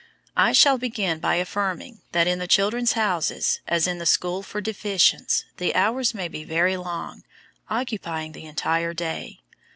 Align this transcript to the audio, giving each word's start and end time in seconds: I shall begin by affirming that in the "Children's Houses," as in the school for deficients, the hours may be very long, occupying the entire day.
I 0.35 0.51
shall 0.51 0.79
begin 0.79 1.19
by 1.19 1.35
affirming 1.35 2.01
that 2.11 2.25
in 2.25 2.39
the 2.39 2.47
"Children's 2.47 2.93
Houses," 2.93 3.59
as 3.67 3.85
in 3.85 3.99
the 3.99 4.07
school 4.07 4.41
for 4.41 4.59
deficients, 4.59 5.43
the 5.57 5.75
hours 5.75 6.15
may 6.15 6.27
be 6.27 6.43
very 6.43 6.75
long, 6.75 7.23
occupying 7.69 8.31
the 8.31 8.45
entire 8.47 8.95
day. 8.95 9.41